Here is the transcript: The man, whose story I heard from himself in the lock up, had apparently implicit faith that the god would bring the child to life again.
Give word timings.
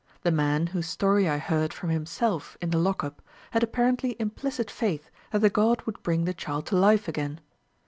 The 0.23 0.31
man, 0.31 0.65
whose 0.65 0.87
story 0.87 1.29
I 1.29 1.37
heard 1.37 1.73
from 1.75 1.91
himself 1.91 2.57
in 2.59 2.71
the 2.71 2.79
lock 2.79 3.03
up, 3.03 3.21
had 3.51 3.61
apparently 3.61 4.15
implicit 4.17 4.71
faith 4.71 5.11
that 5.29 5.41
the 5.41 5.49
god 5.51 5.83
would 5.83 6.01
bring 6.01 6.25
the 6.25 6.33
child 6.33 6.65
to 6.73 6.75
life 6.75 7.07
again. 7.07 7.39